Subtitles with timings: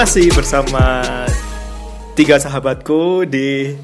[0.00, 1.04] Masih bersama
[2.16, 3.76] tiga sahabatku di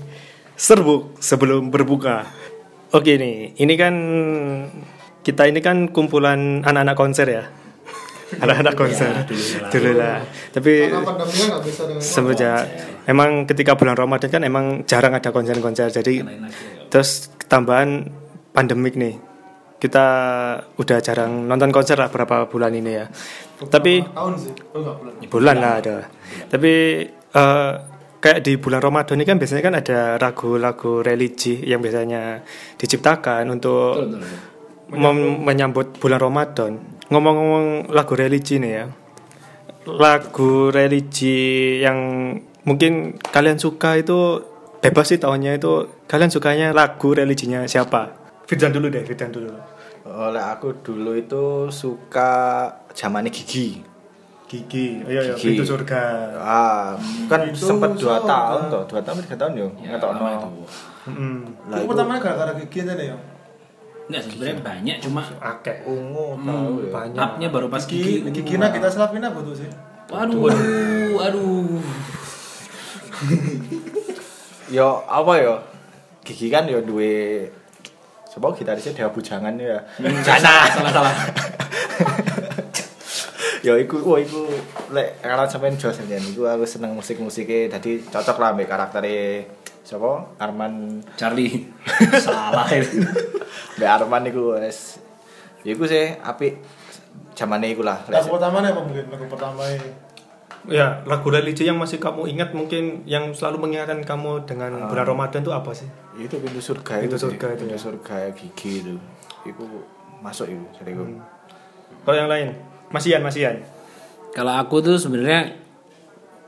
[0.56, 2.24] Serbuk sebelum berbuka.
[2.96, 3.94] Oke nih, ini kan
[5.20, 7.44] kita ini kan kumpulan anak-anak konser ya.
[8.48, 9.28] Anak-anak konser
[9.68, 10.24] dulu lah.
[10.56, 10.88] Tapi
[12.00, 12.64] semenjak
[13.04, 15.92] emang ketika bulan Ramadan kan emang jarang ada konser-konser.
[15.92, 16.24] Jadi
[16.88, 18.08] terus tambahan
[18.56, 19.35] pandemik nih.
[19.76, 20.06] Kita
[20.80, 23.06] udah jarang nonton konser lah berapa bulan ini ya.
[23.60, 25.96] Tapi tahun sih oh bulan bulan lah ada.
[26.48, 26.72] Tapi
[27.12, 27.72] eh,
[28.16, 32.40] kayak di bulan Ramadan ini kan biasanya kan ada lagu-lagu religi yang biasanya
[32.80, 34.00] diciptakan untuk
[34.90, 36.72] mem- menyambut bulan Ramadan.
[37.12, 38.84] Ngomong-ngomong lagu religi nih ya.
[39.86, 42.32] Lagu religi yang
[42.66, 44.42] mungkin kalian suka itu
[44.82, 48.25] bebas sih tahunnya itu kalian sukanya lagu religinya siapa?
[48.46, 49.50] Firdan dulu deh, Firdan dulu.
[50.06, 52.30] Oleh aku dulu itu suka
[52.94, 53.82] zamannya Gigi.
[54.46, 55.58] Gigi, oh iya, iya, Gigi.
[55.58, 56.02] pintu surga.
[56.38, 56.94] Ah,
[57.26, 58.30] kan Itu sempat dua surga.
[58.30, 59.68] tahun tuh, dua tahun tiga tahun yo.
[59.76, 60.26] Ya, Nggak tahu no.
[60.30, 60.48] itu.
[61.66, 63.18] Lah itu pertamanya gara-gara gigi aja ya
[64.06, 65.82] Enggak sebenarnya banyak cuma Akeh.
[65.82, 66.90] ungu tahu ya.
[66.94, 67.18] banyak.
[67.20, 68.30] upnya baru pas gigi gigi.
[68.38, 69.66] gigi nah kita selapin apa tuh sih
[70.06, 71.82] Waduh, aduh, aduh.
[74.68, 75.54] Yo apa yo?
[76.22, 77.46] Gigi kan yo duwe
[78.36, 79.80] Coba gitarisnya Dewa Bujangan ya.
[80.20, 81.14] Salah, salah, salah.
[83.66, 84.44] yo iku wah iku
[84.92, 89.48] lek kalau sampean jos sampean iku aku seneng musik-musiknya jadi cocok lah ambek karaktere
[89.80, 91.64] sapa Arman Charlie.
[92.20, 92.68] salah.
[93.80, 95.00] Mbak Arman iku wes
[95.64, 96.60] ya iku sih apik
[97.32, 100.05] zamane iku lah lagu pertama apa mungkin lagu pertama ini
[100.66, 105.46] Ya, lagu religi yang masih kamu ingat mungkin yang selalu mengingatkan kamu dengan bulan Ramadan
[105.46, 105.86] itu apa sih?
[106.16, 107.78] itu pintu surga Pintu itu surga itu pintu ya.
[107.78, 108.94] surga gigi itu
[109.44, 109.64] itu
[110.24, 111.04] masuk itu jadi iku
[112.02, 112.48] Kalau yang lain,
[112.88, 113.60] Masian, Masian.
[114.32, 115.54] Kalau aku tuh sebenarnya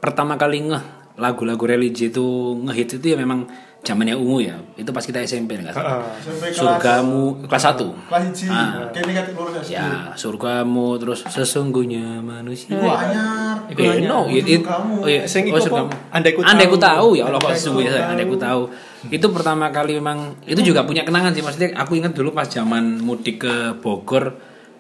[0.01, 0.85] pertama kali ngeh
[1.19, 2.25] lagu-lagu religi itu
[2.65, 3.45] ngehit itu ya memang
[3.81, 4.57] zamannya ungu ya.
[4.75, 5.99] Itu pas kita SMP enggak salah.
[5.99, 6.13] Ah,
[6.51, 7.89] Surgamu kelas 1.
[8.05, 8.91] kelas hiji Ah.
[9.33, 12.75] lurus ya Ya, surgamu terus sesungguhnya manusia.
[12.75, 14.09] Iku anyar Eh, anyar.
[14.09, 15.89] no, it, it, oh, iya, Sing oh, surgamu.
[16.11, 17.15] Andai ku Andai ku tahu.
[17.15, 18.13] tahu ya Allah kok sesungguhnya saya tahu.
[18.13, 18.63] andai ku tahu.
[19.09, 22.99] Itu pertama kali memang itu juga punya kenangan sih maksudnya aku ingat dulu pas zaman
[22.99, 24.35] mudik ke Bogor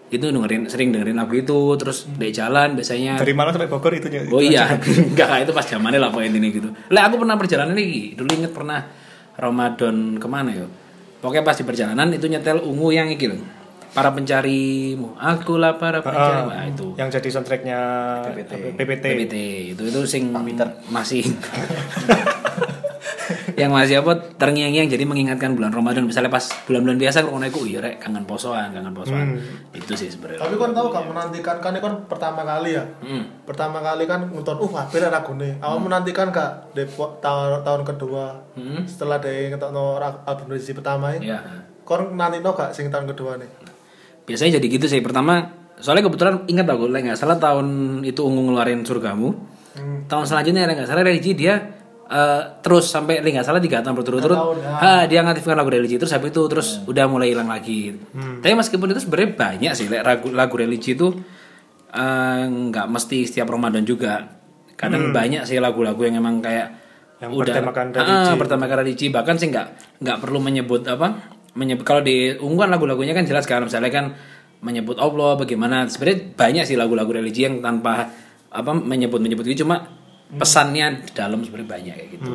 [0.09, 4.09] itu dengerin sering dengerin lagu itu terus di jalan biasanya Dari Malang sampai Bogor itu
[4.33, 4.73] Oh iya,
[5.13, 6.69] enggak itu pas zamannya lah pokoknya ini gitu.
[6.89, 8.81] Lah aku pernah perjalanan lagi, dulu inget pernah
[9.37, 10.67] Ramadan ke mana ya?
[11.21, 13.41] Pokoknya pas di perjalanan itu nyetel ungu yang iki loh.
[13.89, 16.41] Para pencarimu, akulah para pencari.
[16.53, 17.79] Nah, itu yang jadi soundtracknya
[18.77, 19.05] PPT.
[19.05, 19.35] PPT
[19.75, 20.33] itu itu sing
[20.93, 21.25] masih
[23.59, 26.07] yang masih apa terngiang-ngiang jadi mengingatkan bulan Ramadan.
[26.07, 29.35] Misalnya pas bulan-bulan biasa kalau iku iya rek kangen posoan kangen posoan.
[29.75, 30.39] Itu sih sebenarnya.
[30.39, 32.85] Tapi kan tahu kan menantikan kan ini kan pertama kali ya?
[33.03, 33.25] Hmm.
[33.43, 37.83] pertama kali kan nonton uh apil lagu nih awal menantikan kak di po- tahun tahun
[37.83, 38.25] kedua?
[38.55, 38.87] Hmm.
[38.87, 41.33] setelah dari ngetokno ra- album edisi pertama ini?
[41.33, 41.43] Ya
[41.83, 43.49] kon nanti no gak sing tahun kedua nih?
[44.29, 45.01] Biasanya jadi gitu sih.
[45.01, 45.49] Pertama
[45.81, 49.33] soalnya kebetulan ingat aku lah nggak salah tahun itu ungu ngeluarin surgamu.
[49.79, 50.11] Hmm.
[50.11, 51.78] tahun selanjutnya nggak salah religi dia
[52.09, 54.39] eh, terus sampai nggak salah tiga tahun berturut-turut.
[54.59, 54.73] Ya.
[54.75, 57.93] ha, dia ngaktifkan lagu religi terus habis itu terus udah mulai hilang lagi.
[58.41, 61.13] Tapi meskipun itu sebenarnya banyak sih lagu lagu religi itu
[61.89, 64.25] eh, nggak mesti setiap Ramadan juga.
[64.73, 66.71] Kadang banyak sih lagu-lagu yang emang kayak
[67.19, 68.35] Yang udah bertemakan Ah, religi.
[68.39, 69.07] bertemakan religi.
[69.11, 69.67] Bahkan sih nggak
[69.99, 71.19] nggak perlu menyebut apa
[71.59, 74.15] menyebut kalau di ungguan lagu-lagunya kan jelas kan misalnya kan
[74.63, 75.91] menyebut Allah bagaimana.
[75.91, 78.07] Sebenarnya banyak sih lagu-lagu religi yang tanpa
[78.49, 79.98] apa menyebut menyebut itu cuma
[80.37, 82.33] pesannya di dalam sebenarnya banyak kayak gitu.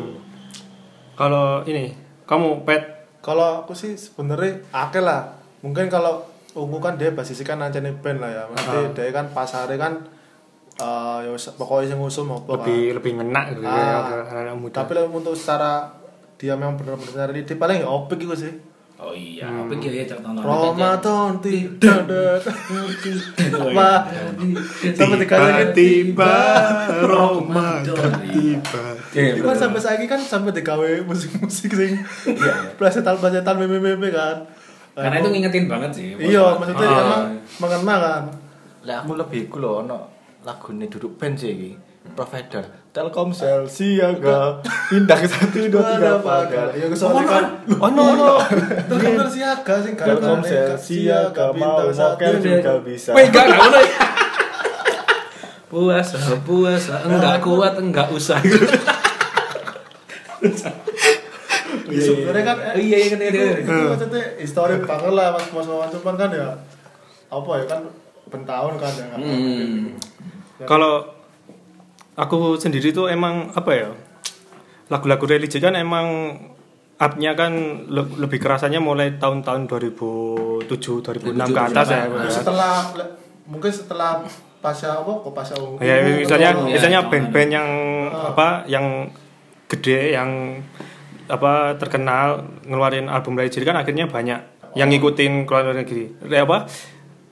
[1.13, 1.93] Kalau ini,
[2.25, 2.81] kamu pet?
[3.21, 5.37] Kalau aku sih sebenarnya akeh lah.
[5.61, 8.43] Mungkin kalau ungu kan dia basisnya kan nancene band lah ya.
[8.49, 9.93] Nanti dia kan pasarnya kan
[10.73, 12.65] eh ya wis, pokoknya yang ngusum apa kan.
[12.65, 14.57] lebih lebih ngenak gitu ya Ah.
[14.57, 14.73] muda.
[14.81, 15.85] tapi lah untuk secara
[16.41, 18.53] dia memang benar-benar dia paling ya opik gitu sih
[19.03, 21.31] oh iya apa gitu ya contoh Ramadan
[24.95, 26.35] sampai dikasih tiba
[27.03, 28.83] Ramadan tiba.
[29.11, 31.99] itu kan sampai saiki kan sampai digawe musik-musik sing
[32.79, 34.47] plesetan-plesetan meme-meme kan.
[34.93, 37.01] Karena itu ngingetin banget sih iya maksudnya Ah.
[37.03, 37.23] emang
[37.59, 38.23] mengena kan.
[38.87, 39.99] Lah aku lebih iku lho ono
[40.47, 41.71] lagune duduk band sih iki
[42.11, 42.63] provider
[42.93, 44.61] Telkomsel siaga
[44.91, 47.45] pindah ke satu dua tiga pagar ya kesoalnya kan?
[47.81, 48.37] Oh no no.
[48.91, 53.17] Telkomsel siaga sing Telkomsel siaga mau mokel juga bisa.
[53.17, 53.79] Wih, enggak, enggak ngono.
[55.73, 58.37] Puasa, puasa, enggak kuat, enggak usah.
[61.93, 63.53] sebenarnya kan Iya, iya, iya, iya.
[63.61, 66.49] itu maksudnya histori banget lah mas mas Wawan cuman kan ya
[67.33, 67.81] apa ya kan
[68.29, 69.05] pentahun kan ya.
[69.13, 69.93] Kan Hmm.
[70.63, 71.12] Kalau
[72.15, 73.89] aku sendiri tuh emang apa ya
[74.87, 76.37] lagu-lagu religi kan emang
[76.95, 77.51] upnya kan
[77.89, 82.73] le- lebih kerasanya mulai tahun-tahun 2007 2006 ke atas ya Nah, setelah
[83.43, 84.21] mungkin setelah
[84.61, 87.69] pasca apa kok pasca ya misalnya ya, misalnya tahun band-band yang
[88.31, 88.85] apa yang
[89.67, 90.29] gede yang
[91.25, 94.39] apa terkenal ngeluarin album religi kan akhirnya banyak
[94.73, 96.13] yang ngikutin keluar negeri.
[96.29, 96.65] Apa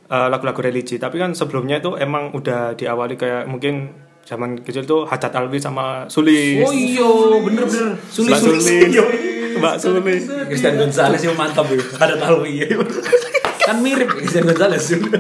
[0.08, 0.98] eh, lagu-lagu religi.
[0.98, 3.90] Tapi kan sebelumnya itu emang udah diawali kayak mungkin
[4.28, 7.08] zaman kecil tuh Hajat Alwi sama Sulis Oh iya,
[7.42, 7.88] bener bener.
[8.08, 8.64] Sulis Mbak sulis.
[8.66, 8.92] Sulis
[9.58, 11.82] Mbak Sulis Christian Gonzalez yang mantap ya.
[12.00, 12.68] Ada tahu iya.
[13.62, 15.20] kan mirip Christian Gonzalez juga.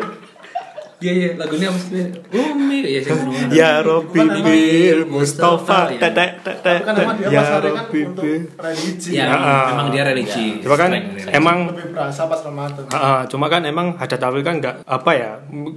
[1.01, 2.13] Iya iya lagunya apa sih?
[2.29, 2.79] Umi.
[2.85, 3.49] Ya sing ngono.
[3.49, 5.97] Ya Robi Bir Mustafa Iya.
[5.97, 9.09] tetek tetek kan emang dia Ya kan Robi untuk Bir religi.
[9.11, 10.47] Ya, memang dia religi.
[10.61, 11.33] Coba kan Slang religi.
[11.33, 12.83] emang lebih berasa pas Ramadan.
[12.93, 15.31] Ah, cuma kan emang Hadat Alwi kan nggak apa ya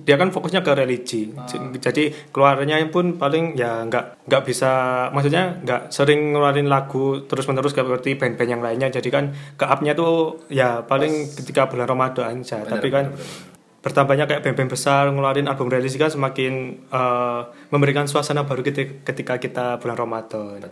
[0.04, 1.32] dia kan fokusnya ke religi.
[1.80, 4.70] Jadi keluarnya pun paling ya nggak nggak bisa
[5.08, 8.92] maksudnya nggak sering ngeluarin lagu terus menerus seperti band-band yang lainnya.
[8.92, 12.60] Jadi kan ke upnya tuh ya paling ketika bulan Ramadan aja.
[12.60, 13.08] Tapi kan
[13.84, 16.52] bertambahnya kayak band-band besar ngeluarin album religi kan semakin
[16.88, 20.64] eh, memberikan suasana baru ketika, ketika kita bulan Ramadan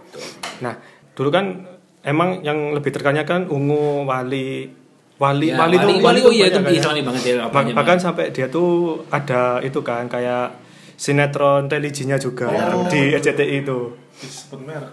[0.59, 0.81] nah
[1.13, 1.69] dulu kan
[2.03, 4.73] emang yang lebih terkenal kan ungu wali
[5.15, 6.81] wali Ya, wali, tuh wali, tuh oh iya itu banyak kan ya.
[6.81, 7.73] islami banget ya Bah- apanya.
[7.77, 8.71] bahkan sampai dia tuh
[9.07, 10.57] ada itu kan kayak
[10.95, 12.89] sinetron religinya juga Oh.
[12.89, 13.79] di RCTI itu.
[14.15, 14.91] disebut merek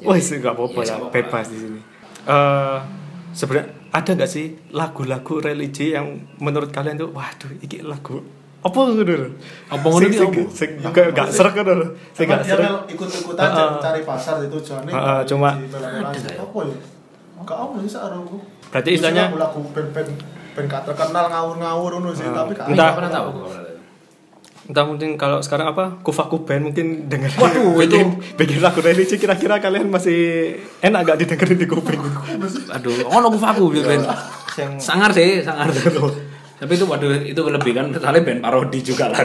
[0.00, 1.80] Wah, itu nggak apa-apa Ya, bebas di sini.
[2.24, 2.78] Eh
[3.32, 6.06] sebenarnya ada nggak sih lagu-lagu religi yang
[6.36, 8.22] menurut kalian tuh, waduh, ini lagu
[8.60, 9.32] apa loh?
[9.68, 11.54] Apa ngono Sing- iki sing- sing nggak serak.
[11.56, 11.64] Sing
[12.20, 12.62] Cuma nggak dia serak.
[12.62, 13.48] mel ikut-ikutan
[13.80, 16.76] cari pasar itu tujuannya ah, cuma- apa ya?
[17.40, 18.36] Enggak apa sih saranku
[18.68, 20.08] Berarti istilahnya- lagu band
[20.60, 23.28] gak terkenal ngawur-ngawur ngono sih tapi gak pernah tahu.
[24.70, 29.18] Entah mungkin kalau sekarang apa kufaku band mungkin denger Waduh, bikin, itu- bikin lagu religi
[29.18, 31.98] kira-kira kalian masih enak gak didengerin di kuping?
[32.70, 33.98] Aduh, ono kufaku gitu Ben.
[34.54, 35.66] Yang Sangar sih, sangar.
[36.54, 39.24] Tapi itu waduh itu lebih kan soalnya band parodi juga lah.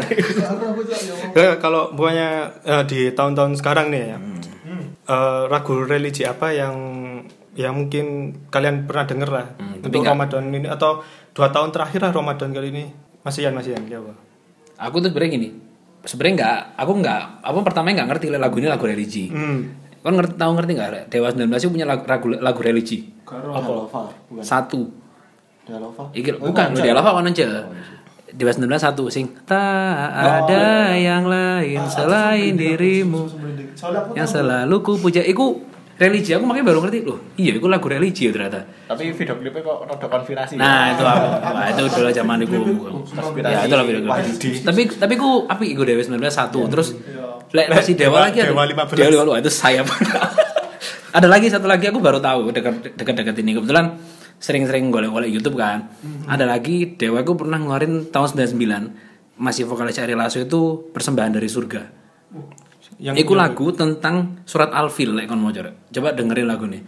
[1.35, 2.29] Ya, kalau bukannya
[2.63, 4.17] eh, di tahun-tahun sekarang nih ya,
[5.05, 6.73] eh, ragu religi apa yang
[7.53, 10.99] ya mungkin kalian pernah denger lah Hmm, untuk Ramadan ini atau
[11.31, 12.83] dua tahun terakhir lah Ramadan kali ini
[13.21, 13.55] masihan
[13.85, 14.11] ya apa?
[14.79, 15.49] Aku tuh sebenarnya gini.
[16.05, 19.25] Sebenarnya nggak, aku nggak, aku pertama nggak ngerti lagu ini lagu religi.
[19.33, 19.73] Hmm.
[20.05, 20.89] Kan ngerti tahu ngerti nggak?
[21.09, 23.09] Dewa 19 itu punya lagu, lagu, lagu religi.
[23.25, 24.43] Bukan.
[24.45, 24.85] Satu.
[25.65, 26.13] Halova.
[26.13, 27.65] Iki bukan, Dewa Lava kan aja.
[28.35, 33.31] Dewa 19 satu sing tak ada yang lain selain dirimu
[34.11, 35.23] yang selalu ku puja.
[35.23, 35.63] Iku
[35.95, 37.19] religi aku makanya baru ngerti loh.
[37.35, 38.67] Iya, itu lagu religi ya ternyata.
[38.85, 40.53] Tapi video klipnya kok rada konspirasi.
[40.59, 41.27] Nah, itu aku.
[41.39, 42.57] Wah, itu dulu zaman itu.
[43.39, 44.49] Ya, itu lah video Wahyudi.
[44.61, 46.59] Tapi tapi ku api iku Dewa 19 satu.
[46.67, 46.99] Terus
[47.51, 48.51] lek masih Dewa- Dewa lagi ada.
[48.51, 48.99] Dewa 15.
[48.99, 49.85] Dewa 15 itu sayap.
[51.17, 53.95] ada lagi satu lagi aku baru tahu dekat dekat ini kebetulan
[54.35, 55.87] sering-sering golek-golek YouTube kan.
[56.27, 61.47] Ada lagi Dewa aku pernah ngeluarin tahun 99 masih vokalis Ari Lasso itu persembahan dari
[61.47, 61.81] surga.
[62.95, 65.71] Yang Iku lagu tentang surat Al-Fil lek kon mau coba.
[65.91, 66.81] Coba dengerin lagu nih.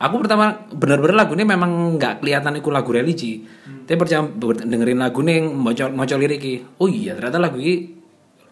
[0.00, 3.44] Aku pertama bener-bener lagu ini memang nggak kelihatan iku lagu religi.
[3.84, 4.24] Tapi percaya
[4.64, 6.80] dengerin lagu nih mau mau liriki.
[6.80, 7.92] Oh iya ternyata lagu ini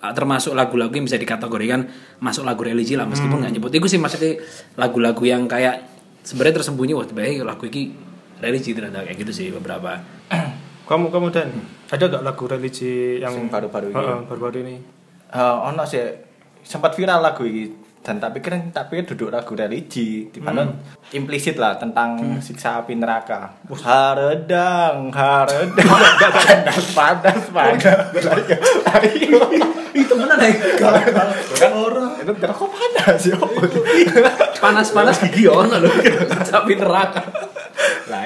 [0.04, 1.88] ah, termasuk lagu-lagu yang bisa dikategorikan
[2.20, 3.72] masuk lagu religi lah meskipun nggak nyebut.
[3.72, 4.36] Iku sih maksudnya
[4.76, 5.88] lagu-lagu yang kayak
[6.20, 7.96] sebenarnya tersembunyi wah baik lagu ini
[8.44, 9.96] religi ternyata kayak gitu sih beberapa.
[10.88, 11.48] kamu kamu dan
[11.88, 13.96] ada gak lagu religi yang baru-baru ini?
[13.96, 14.76] Heeh, baru-baru ini?
[15.32, 16.27] Eh, ono sih
[16.68, 17.72] sempat viral lagu ini
[18.04, 20.68] dan tak pikir tak pikir duduk lagu religi di mana
[21.16, 23.56] implisit lah tentang siksa api neraka.
[23.68, 25.88] Haredang haredang.
[26.36, 27.42] Panas panas.
[27.52, 27.84] Panas
[29.96, 30.52] Itu mana nih?
[31.58, 33.36] kan orang itu neraka panas ya
[34.62, 35.92] Panas-panas gigi ono loh.
[36.54, 37.22] Tapi neraka.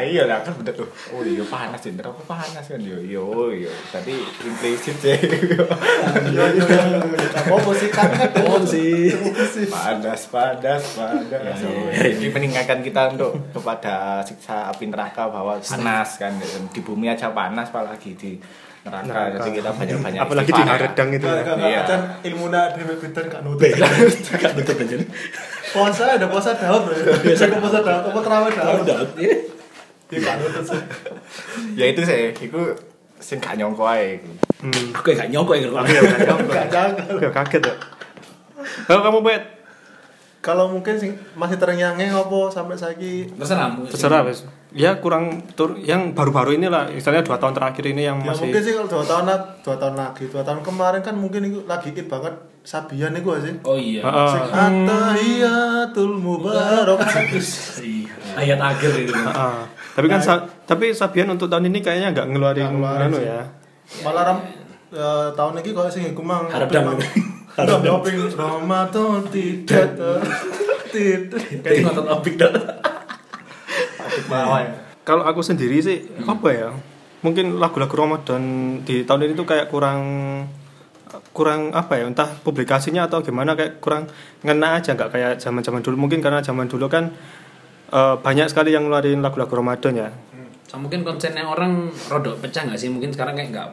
[0.02, 0.88] Lah iya lah kan bener tuh.
[1.14, 2.78] Oh iya panas ya neraka panas kan?
[2.82, 3.70] Yo yo yo.
[3.88, 6.98] Tapi implisit sih iya iya iya
[7.30, 8.10] apa apa sih kan?
[8.10, 9.14] Kan Oh, sih.
[9.70, 11.58] panas panas panas.
[11.94, 16.34] Ini mengingatkan kita untuk kepada siksa api neraka bahwa panas kan?
[16.74, 18.42] Di bumi aja panas apalagi di
[18.82, 19.38] neraka, Neraka.
[19.38, 21.42] jadi kita banyak banyak Apalagi di Haredang itu ya.
[21.54, 21.78] Iya.
[21.86, 23.70] acan ilmu nak dewe pinter gak nutut.
[25.72, 26.90] Puasa ada puasa daud.
[27.22, 27.46] Biasa.
[27.46, 28.86] Ke puasa daud, apa terawih daud.
[30.12, 30.82] Iya sih.
[31.80, 32.60] ya itu sih itu
[33.16, 34.30] sing gak nyongko ae iku.
[34.68, 34.86] Hmm.
[34.92, 36.52] Aku kayak gak nyongko ya Aku ya gak nyangka.
[36.52, 37.02] Gak jaga.
[37.08, 37.74] Aku ya kaget ya.
[38.86, 39.42] Kalau kamu bet
[40.42, 44.42] kalau mungkin sing masih terngiang-ngiang apa sampai saiki terserah terserah wes
[44.74, 48.62] ya kurang tur yang baru-baru inilah misalnya dua tahun terakhir ini yang ya masih mungkin
[48.66, 49.24] sih kalau dua tahun
[49.62, 53.54] dua tahun lagi dua tahun kemarin kan mungkin itu lagi hit banget Sabian itu sih
[53.62, 54.02] oh iya.
[54.02, 56.98] Sing Atahiyatul Mubarak
[58.42, 59.56] ayat akhir itu Heeh.
[59.92, 63.40] Tapi kan Sa- tapi Sabian untuk tahun ini kayaknya nggak ngeluarin ngeluarin anu ya.
[64.00, 64.38] Malah ram
[64.92, 66.96] eh, tahun ini kalau sing iku mang Harap dam.
[67.58, 69.92] Harap doping Ramadan tidak
[70.88, 71.40] tidak.
[71.64, 72.52] Kayak nonton opik dah.
[75.02, 76.68] Kalau aku sendiri sih apa ya?
[77.22, 78.42] Mungkin lagu-lagu Ramadan
[78.82, 80.00] di tahun ini tuh kayak kurang
[81.36, 82.08] kurang apa ya?
[82.08, 84.08] Entah publikasinya atau gimana kayak kurang
[84.42, 86.08] ngena aja nggak kayak zaman-zaman dulu.
[86.08, 87.12] Mungkin karena zaman dulu kan
[87.92, 90.10] eh, banyak sekali yang ngeluarin lagu-lagu Ramadan ya.
[90.66, 92.88] So, mungkin konsennya orang rodok pecah nggak sih?
[92.88, 93.68] Mungkin sekarang kayak nggak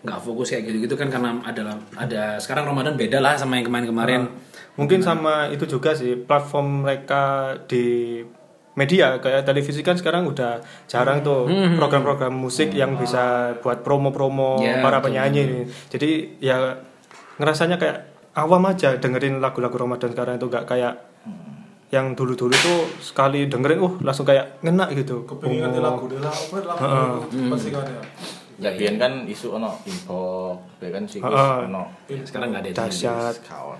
[0.00, 3.68] nggak fokus kayak gitu gitu kan karena ada ada sekarang Ramadan beda lah sama yang
[3.68, 4.26] kemarin-kemarin.
[4.74, 8.18] Mungkin sama itu juga sih platform mereka di
[8.72, 11.44] media kayak televisi kan sekarang udah jarang tuh
[11.76, 15.42] program-program musik yang bisa buat promo-promo Ya, para betul, penyanyi.
[15.44, 15.60] ini.
[15.92, 16.10] Jadi
[16.40, 16.80] ya
[17.36, 17.98] ngerasanya kayak
[18.40, 21.09] awam aja dengerin lagu-lagu Ramadan sekarang itu gak kayak
[21.90, 25.26] yang dulu-dulu tuh sekali dengerin uh langsung kayak ngena gitu.
[25.26, 28.02] kepingin ngerti lagu dia lah apa lagu pasti kan ya
[28.60, 31.82] Ya biyen kan isu ono inbox, ya kan sih ono.
[32.06, 32.84] sekarang nggak ada.
[32.84, 33.34] Dahsyat.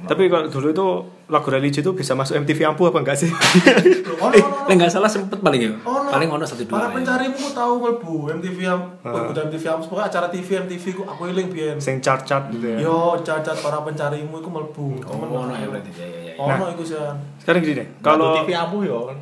[0.09, 0.87] Tapi kalau dulu itu
[1.29, 3.29] lagu religi itu bisa masuk MTV Ampu apa enggak sih?
[3.29, 6.09] oh no no Lah nggak salah sempet paling ya Oh, no.
[6.09, 6.97] paling ono satu dua Para ya.
[6.97, 11.49] pencarimu tahu melbu MTV oh, bukan MTV yang pokoknya acara TV MTV ku aku eling
[11.53, 11.77] biyen.
[11.77, 12.77] Sing chart-chart gitu ya.
[12.81, 14.87] Yo cacat para pencarimu iku melbu.
[15.05, 16.97] oh ono ya berarti ya ya ya Ono iku sih.
[17.37, 18.99] Sekarang gini deh, kalau TV ampuh yo.
[19.13, 19.21] sing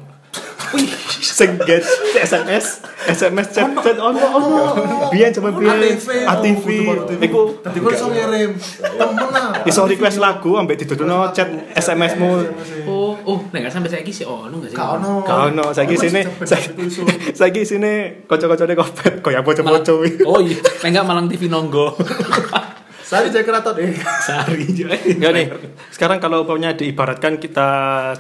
[1.65, 1.83] get
[2.19, 4.51] SMS SMS chat chat ono ono
[5.13, 5.97] biyen cuma biyen
[6.29, 6.67] ATV
[7.23, 8.51] iku Tadi kok iso ngirim.
[8.81, 9.69] Temen ah.
[9.69, 12.31] iso request lagu ambek diduduno chat SMS-mu
[12.89, 14.77] oh oh nah nggak sampai saya sih oh ono nggak sih?
[14.77, 15.13] Gak ono.
[15.25, 15.65] Gak ono.
[15.73, 16.77] Saiki sini saiki-
[17.39, 17.93] saiki sini
[18.29, 20.11] kanca-kancane kopet koyo bocah-bocah kuwi.
[20.25, 20.59] oh iya.
[20.61, 21.95] Lah nggak malang TV nonggo.
[23.09, 23.73] Sari keraton.
[23.81, 23.89] Deh.
[23.89, 24.85] aja
[25.17, 25.47] Enggak nih.
[25.89, 27.69] Sekarang kalau umpamanya diibaratkan kita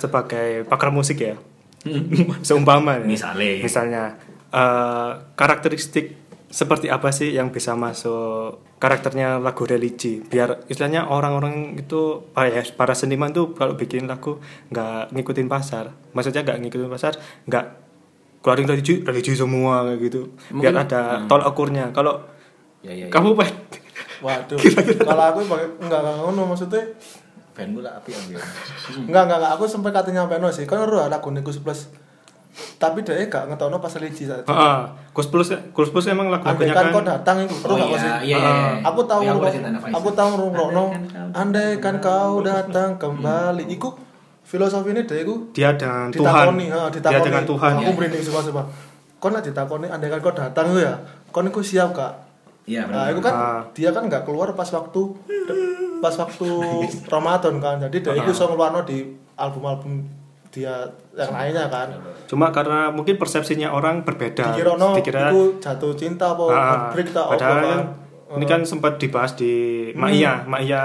[0.00, 1.37] sebagai pakar musik ya.
[2.47, 3.06] Seumpama nih.
[3.06, 3.47] Misalnya.
[3.62, 4.02] Misalnya
[4.50, 12.25] eh, karakteristik seperti apa sih yang bisa masuk karakternya lagu religi biar istilahnya orang-orang itu
[12.32, 14.40] para, ya, para seniman tuh kalau bikin lagu
[14.73, 17.64] nggak ngikutin pasar maksudnya nggak ngikutin pasar nggak
[18.40, 22.25] keluarin religi religi semua kayak gitu biar Mungkin- ada tolak ukurnya kalau
[22.80, 23.12] ya ya, ya.
[23.12, 23.49] kamu Pak,
[24.18, 24.58] Waduh.
[25.08, 26.82] Kalau aku pakai enggak enggak ngono maksudnya
[27.59, 28.38] Ben mula api ya.
[29.03, 30.62] enggak enggak enggak aku sampai katanya nyampe no sih.
[30.62, 31.91] Kan ora lagu niku plus.
[32.79, 34.43] Tapi dia gak ngetono pas religi saja.
[34.47, 34.79] Heeh.
[35.15, 37.91] Kus Plus Kus Plus emang lagu-lagunya Andai kan kau kan datang itu perlu Oh nggak
[37.91, 38.11] iya, sih?
[38.31, 38.71] iya, iya, iya.
[38.87, 39.33] Aku tahu iya,
[39.95, 40.85] aku tahu ngrungokno.
[41.35, 43.65] Andai kan kau Andai kan kau datang kembali.
[43.71, 43.88] Iku
[44.49, 46.73] filosofi ini deh iku dia dengan Tuhan ditakoni,
[47.05, 48.62] dia dengan Tuhan Aku merinding suka suka.
[49.19, 50.95] Kau nak ditakoni andai kan kau datang itu ya.
[51.35, 52.27] Kau niku siap kak.
[52.69, 53.61] Iya Nah, benar itu kan Ah.
[53.73, 55.01] dia kan nggak keluar pas waktu
[56.05, 56.49] pas waktu
[57.07, 57.77] Ramadan kan.
[57.81, 59.03] Jadi dia itu so ngeluarno di
[59.35, 60.05] album-album
[60.49, 60.81] dia
[61.13, 61.93] yang lainnya kan.
[62.25, 66.57] cuma karena mungkin persepsinya orang berbeda Dikirono dikira itu jatuh cinta apa ah,
[66.89, 67.81] heartbreak tak apa padahal kan.
[68.33, 69.53] ini kan sempat dibahas di
[69.93, 70.83] Maya Maya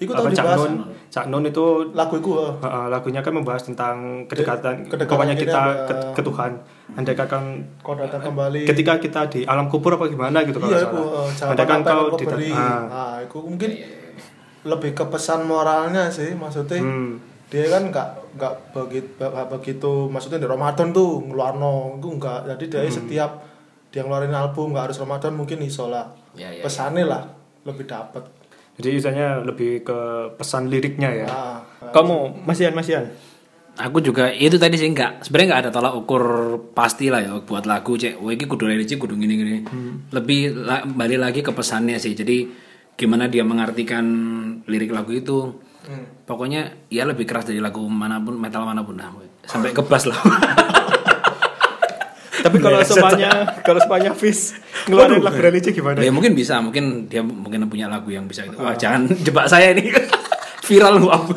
[0.00, 0.56] Iku apa tahu Cak.
[0.56, 0.72] Nun?
[1.12, 6.22] Cak Nun itu lagu itu uh, lagunya kan membahas tentang kedekatan kedekatan kita ke, ke
[6.24, 6.52] Tuhan.
[6.96, 7.44] Andai kan
[7.84, 8.64] kau datang kembali.
[8.64, 11.28] ketika kita di alam kubur apa gimana gitu kalau iya salah.
[11.30, 13.70] eh, andai kan kau di ah, nah itu mungkin
[14.60, 17.10] lebih ke pesan moralnya sih maksudnya hmm,
[17.48, 19.08] dia kan nggak nggak begitu
[19.48, 22.96] begitu maksudnya di Ramadan tuh ngeluarno itu enggak jadi dia Hmm.
[22.96, 23.30] setiap
[23.90, 26.06] dia ngeluarin album nggak harus Ramadan mungkin iso lah.
[26.38, 27.26] Ya, ya, pesannya lah
[27.66, 28.22] lebih dapet
[28.80, 29.98] jadi misalnya lebih ke
[30.34, 31.60] pesan liriknya ya nah,
[31.92, 33.06] kamu masian masian
[33.80, 36.24] Aku juga itu tadi sih enggak sebenarnya enggak ada tolak ukur
[36.76, 38.20] pasti lah ya buat lagu cek.
[38.20, 39.56] Wah ini kudu religi kudu gini gini.
[40.12, 42.12] Lebih la- balik lagi ke pesannya sih.
[42.12, 42.44] Jadi
[42.92, 44.04] gimana dia mengartikan
[44.68, 45.56] lirik lagu itu.
[46.28, 49.16] Pokoknya ya lebih keras dari lagu mana pun metal mana pun lah.
[49.48, 50.18] Sampai ke bass lah.
[52.40, 53.30] tapi kalau semuanya
[53.66, 54.56] kalau semuanya Fis
[54.88, 58.56] ngeluarin lagu religi gimana ya mungkin bisa, mungkin dia mungkin punya lagu yang bisa itu.
[58.58, 59.92] Wah, jangan jebak saya ini.
[60.70, 61.34] Viral lu aku.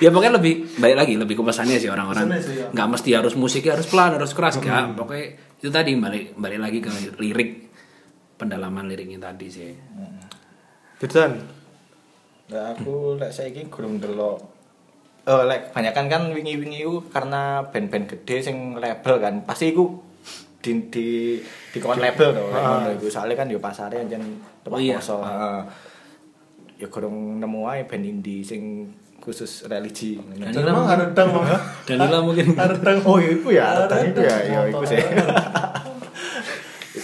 [0.00, 2.28] ya pokoknya lebih balik lagi lebih ke pesannya sih orang-orang.
[2.40, 2.68] Sih, ya.
[2.68, 5.24] nggak mesti harus musiknya harus pelan harus keras nggak pokoknya
[5.60, 7.72] itu tadi balik balik lagi ke lirik
[8.36, 9.72] pendalaman liriknya tadi sih
[11.00, 11.60] Dirtan
[12.50, 14.59] Nah, aku lek saiki gurung delok.
[15.30, 19.46] Oh, lek banyakan kan wingi-wingi iku karena band-band gede sing label kan.
[19.46, 19.86] Pasti iku
[20.58, 21.38] di di
[21.70, 22.44] di kon label to.
[22.50, 24.98] lek ngono iku soalnya kan yo pasare anjen Oh iya.
[24.98, 25.60] Heeh.
[26.82, 30.18] Ya gurung nemu ae band indie sing khusus religi.
[30.18, 31.46] Danila Emang haredang Bang.
[31.86, 32.98] Danila mungkin Haredang.
[33.04, 34.88] Oh, itu ya, Haredang itu ya, ya itu motor.
[34.88, 35.00] sih.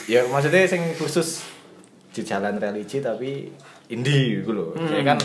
[0.16, 1.44] ya maksudnya sing khusus
[2.10, 3.52] di jalan religi tapi
[3.92, 4.70] indie gitu loh.
[4.74, 5.18] Saya kan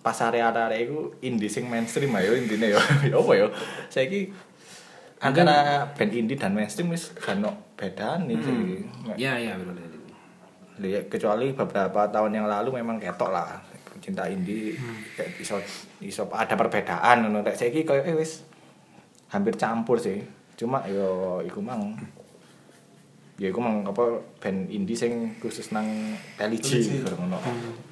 [0.00, 2.80] pas area-area itu indie sing mainstream ayo intinya ya.
[3.12, 3.46] Ya apa ya?
[3.92, 4.32] Saya ki
[5.20, 7.44] antara band indie dan mainstream wis kan
[7.76, 8.56] bedaan nih sih.
[9.20, 9.76] ya ya betul
[10.80, 13.60] Ya, kecuali beberapa tahun yang lalu memang ketok lah
[14.00, 14.72] cinta indie
[15.12, 15.60] kayak iso
[16.00, 18.48] iso ada perbedaan ngono rek saiki koyo eh wis
[19.28, 20.24] hampir campur sih
[20.56, 22.00] cuma yo iku mang
[23.40, 24.04] ya iku mang apa
[24.36, 25.88] band indie sing khusus nang
[26.36, 27.08] religi Religi.
[27.08, 27.40] ngono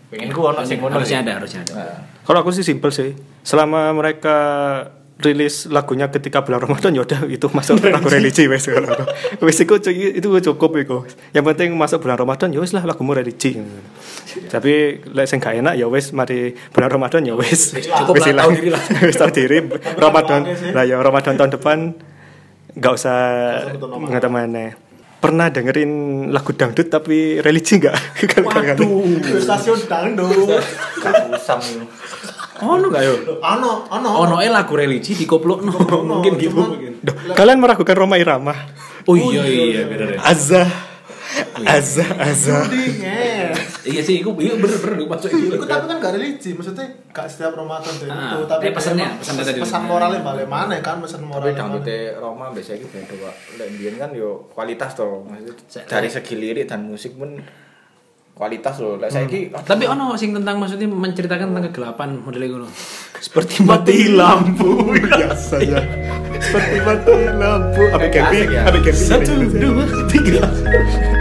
[0.09, 3.17] pengen ku ono sing ngono harusnya ada harusnya ada Nah, Kalau aku sih simpel sih.
[3.41, 4.37] Selama mereka
[5.19, 8.93] rilis lagunya ketika bulan Ramadan ya udah itu masuk lagu religi wes aku.
[9.41, 10.99] Wes iku cu- itu cukup iku.
[11.33, 13.57] Yang penting masuk bulan Ramadan ya wes lah lagumu religi.
[14.47, 17.73] Tapi lek sing gak enak ya wes mari bulan Ramadan ya wes.
[17.73, 18.83] Cukup Wes lah, tahu diri lah.
[19.09, 19.59] Wes tahu diri.
[19.97, 20.41] Ramadan
[20.71, 21.79] lah ya Ramadan tahun depan
[22.71, 23.17] nggak usah
[23.75, 24.65] Nggak nggak mana.
[25.19, 25.91] Pernah dengerin
[26.31, 27.97] lagu dangdut tapi religi nggak?
[28.47, 30.63] Waduh, stasiun dangdut.
[31.03, 31.85] Kapusam itu.
[32.59, 34.09] oh no gak yo Ano, ano.
[34.19, 36.59] oh no eh lagu religi di koplok no mungkin gitu
[37.39, 38.51] kalian meragukan Roma Irama?
[39.07, 40.67] oh iya iya bener ya Azza
[41.61, 43.53] Azza Azza Dingin.
[43.85, 46.85] iya sih itu iya bener bener itu masuk itu Iku tapi kan gak religi, maksudnya
[47.09, 49.61] gak setiap Ramadan Ah, itu, tapi eh, pesannya, pesan tadi.
[49.61, 51.53] pesan moralnya balik mana kan pesan Tapi moralnya.
[51.55, 51.61] mana.
[51.77, 53.35] dangdute Roma biasanya gitu beda pak.
[53.55, 54.91] Lek mbiyen kan yo kualitas.
[54.97, 57.37] Maksudnya dari segi lirik dan musik pun
[58.31, 58.97] kualitas loh.
[58.97, 62.71] Lek saiki tapi ono sing tentang maksudnya menceritakan tentang kegelapan model itu loh
[63.19, 65.83] seperti mati lampu biasanya
[66.39, 68.63] seperti mati lampu apa ya.
[68.63, 70.47] apa camping satu dua tiga